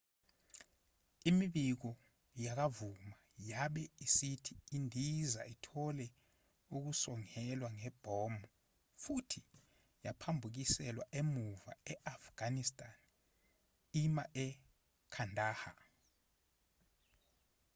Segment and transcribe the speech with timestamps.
[1.29, 1.89] imibiko
[2.45, 3.11] yakamuva
[3.49, 6.07] yabe isithi indiza ithola
[6.75, 8.43] ukusongelwa ngebhomu
[9.01, 9.41] futhi
[10.05, 12.93] yaphambukiselwa emuva e-afghanistan
[14.03, 15.79] ima e-kandahar